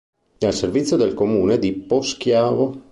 [0.39, 2.79] È al servizio del comune di Poschiavo.